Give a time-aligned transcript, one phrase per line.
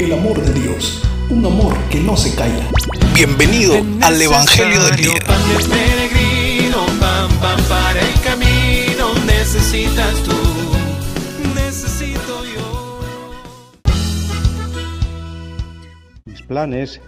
[0.00, 2.66] el amor de Dios, un amor que no se calla.
[3.14, 5.12] Bienvenido al Evangelio del Día.
[16.24, 17.00] Mis planes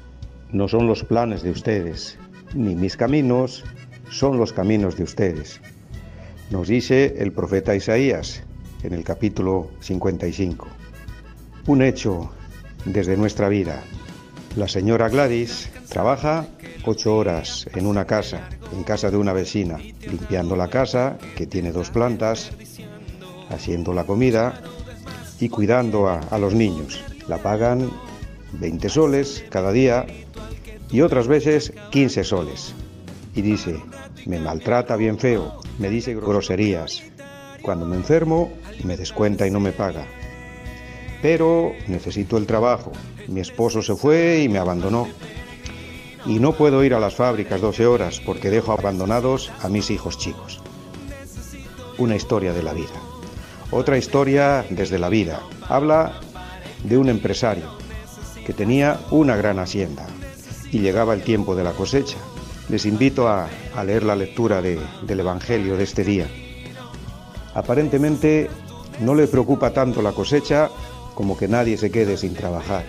[0.51, 2.19] no son los planes de ustedes,
[2.53, 3.65] ni mis caminos
[4.11, 5.63] son los caminos de ustedes.
[6.51, 8.43] Nos dice el profeta Isaías
[8.83, 10.69] en el capítulo 55.
[11.69, 12.31] Un hecho
[12.85, 13.83] desde nuestra vida.
[14.57, 16.47] La señora Gladys trabaja
[16.85, 21.73] ocho horas en una casa, en casa de una vecina, limpiando la casa, que tiene
[21.73, 22.53] dos plantas,
[23.51, 24.61] haciendo la comida
[25.41, 27.03] y cuidando a, los niños.
[27.29, 27.91] La pagan
[28.53, 30.07] 20 soles cada día
[30.91, 32.75] y otras veces 15 soles.
[33.35, 33.81] Y dice,
[34.27, 37.03] me maltrata bien feo, me dice groserías.
[37.63, 38.53] Cuando me enfermo,
[38.85, 40.07] me descuenta y no me paga.
[41.23, 42.93] Pero necesito el trabajo.
[43.29, 45.09] Mi esposo se fue y me abandonó.
[46.27, 50.19] Y no puedo ir a las fábricas 12 horas porque dejo abandonados a mis hijos
[50.19, 50.61] chicos.
[51.99, 52.93] Una historia de la vida.
[53.71, 55.41] Otra historia desde la vida.
[55.69, 56.21] Habla
[56.85, 57.67] de un empresario
[58.45, 60.07] que tenía una gran hacienda
[60.73, 62.17] y llegaba el tiempo de la cosecha.
[62.69, 63.49] Les invito a,
[63.85, 66.27] leer la lectura de- del Evangelio de este día.
[67.55, 68.49] Aparentemente
[69.01, 70.71] no le preocupa tanto la cosecha
[71.15, 72.85] como que nadie se quede sin trabajar.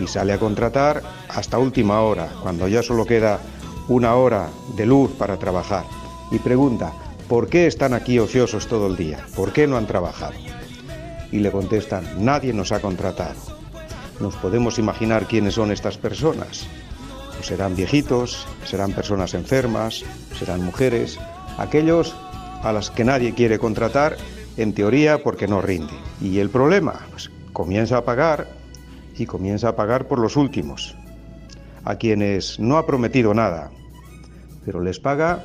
[0.00, 3.40] Y sale a contratar hasta última hora, cuando ya solo queda
[3.88, 5.84] una hora de luz para trabajar.
[6.30, 6.92] Y pregunta,
[7.28, 9.26] ¿por qué están aquí ociosos todo el día?
[9.36, 10.34] ¿Por qué no han trabajado?
[11.30, 13.40] Y le contestan, nadie nos ha contratado.
[14.20, 16.66] Nos podemos imaginar quiénes son estas personas.
[17.34, 20.04] Pues serán viejitos, serán personas enfermas,
[20.38, 21.18] serán mujeres,
[21.58, 22.14] aquellos
[22.62, 24.16] a las que nadie quiere contratar,
[24.56, 25.94] en teoría porque no rinde.
[26.20, 28.48] Y el problema, pues comienza a pagar
[29.16, 30.94] y comienza a pagar por los últimos,
[31.84, 33.70] a quienes no ha prometido nada,
[34.64, 35.44] pero les paga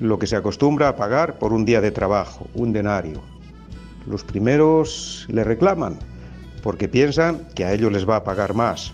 [0.00, 3.20] lo que se acostumbra a pagar por un día de trabajo, un denario.
[4.06, 5.98] Los primeros le reclaman
[6.62, 8.92] porque piensan que a ellos les va a pagar más.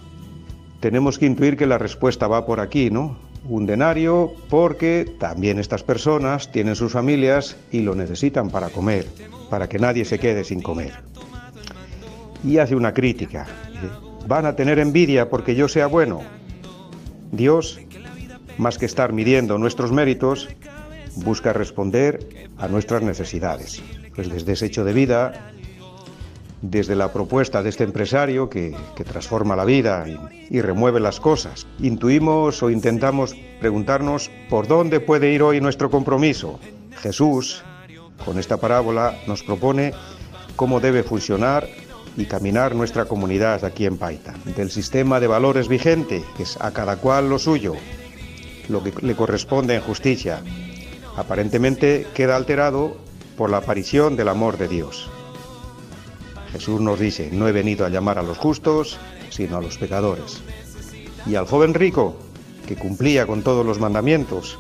[0.81, 3.17] Tenemos que intuir que la respuesta va por aquí, ¿no?
[3.49, 9.07] Un denario porque también estas personas tienen sus familias y lo necesitan para comer,
[9.51, 11.14] para que nadie se quede sin comer.
[12.45, 13.47] Y hace una crítica.
[14.27, 16.21] Van a tener envidia porque yo sea bueno.
[17.33, 17.81] Dios,
[18.59, 20.49] más que estar midiendo nuestros méritos,
[21.17, 23.83] busca responder a nuestras necesidades.
[24.15, 25.51] Pues desde ese hecho de vida,
[26.63, 30.07] desde la propuesta de este empresario que, que transforma la vida
[30.49, 36.59] y remueve las cosas, intuimos o intentamos preguntarnos por dónde puede ir hoy nuestro compromiso.
[37.01, 37.63] Jesús,
[38.25, 39.93] con esta parábola, nos propone
[40.57, 41.67] cómo debe funcionar
[42.17, 44.35] y caminar nuestra comunidad aquí en Paita.
[44.57, 47.75] Del sistema de valores vigente, que es a cada cual lo suyo,
[48.69, 50.43] lo que le corresponde en justicia,
[51.17, 52.97] aparentemente queda alterado
[53.37, 55.11] por la aparición del amor de Dios.
[56.53, 58.99] Jesús nos dice, no he venido a llamar a los justos,
[59.31, 60.41] sino a los pecadores.
[61.27, 62.17] Y al joven rico,
[62.67, 64.59] que cumplía con todos los mandamientos,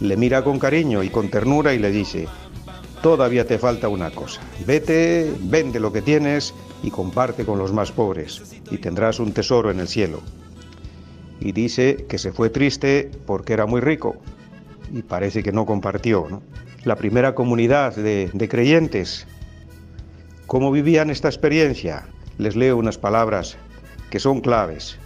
[0.00, 2.26] le mira con cariño y con ternura y le dice,
[3.00, 7.92] todavía te falta una cosa, vete, vende lo que tienes y comparte con los más
[7.92, 10.20] pobres, y tendrás un tesoro en el cielo.
[11.40, 14.16] Y dice que se fue triste porque era muy rico,
[14.92, 16.42] y parece que no compartió.
[16.84, 19.26] La primera comunidad de, de creyentes
[20.46, 22.06] ¿Cómo vivían esta experiencia?
[22.38, 23.56] Les leo unas palabras
[24.10, 24.96] que son claves.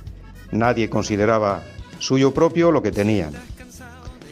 [0.52, 1.62] Nadie consideraba
[1.98, 3.32] suyo propio lo que tenían.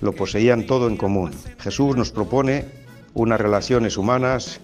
[0.02, 1.30] Lo poseían todo en común.
[1.60, 2.66] Jesús nos propone
[3.14, 4.60] unas relaciones humanas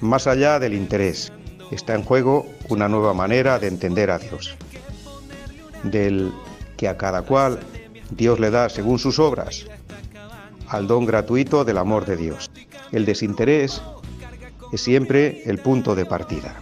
[0.00, 1.32] más allá del interés.
[1.74, 4.56] Está en juego una nueva manera de entender a Dios.
[5.82, 6.32] Del
[6.76, 7.58] que a cada cual
[8.10, 9.66] Dios le da según sus obras,
[10.68, 12.48] al don gratuito del amor de Dios.
[12.92, 13.82] El desinterés
[14.72, 16.54] es siempre el punto de partida.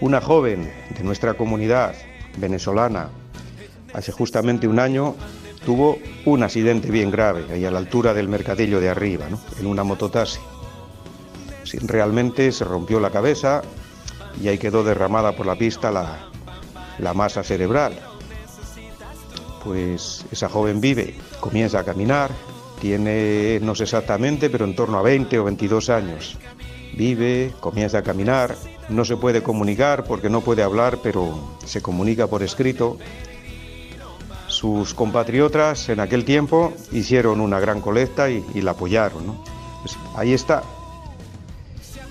[0.00, 1.94] Una joven de nuestra comunidad
[2.38, 3.10] venezolana,
[3.92, 5.14] hace justamente un año,
[5.66, 9.38] tuvo un accidente bien grave, ahí a la altura del mercadillo de arriba, ¿no?
[9.60, 10.40] en una mototaxi.
[11.82, 13.62] Realmente se rompió la cabeza
[14.42, 16.28] y ahí quedó derramada por la pista la,
[16.98, 17.98] la masa cerebral.
[19.64, 22.30] Pues esa joven vive, comienza a caminar,
[22.80, 26.38] tiene, no sé exactamente, pero en torno a 20 o 22 años.
[26.96, 28.56] Vive, comienza a caminar,
[28.88, 32.98] no se puede comunicar porque no puede hablar, pero se comunica por escrito.
[34.46, 39.26] Sus compatriotas en aquel tiempo hicieron una gran colecta y, y la apoyaron.
[39.26, 39.44] ¿no?
[39.82, 40.62] Pues ahí está.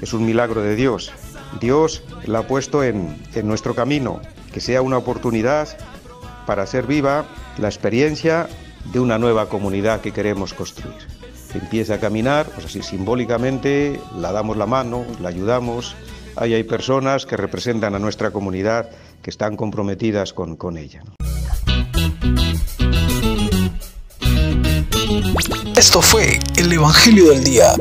[0.06, 1.12] Es un milagro de Dios.
[1.60, 4.22] Dios la ha puesto en, en nuestro camino,
[4.54, 5.68] que sea una oportunidad
[6.46, 7.26] para hacer viva
[7.58, 8.48] la experiencia
[8.94, 10.94] de una nueva comunidad que queremos construir.
[11.56, 15.96] empieza a caminar, pues así simbólicamente la damos la mano, la ayudamos.
[16.36, 18.92] Ahí hay personas que representan a nuestra comunidad
[19.24, 21.02] que están comprometidas con, con ella.
[25.76, 27.74] Esto fue el Evangelio del Día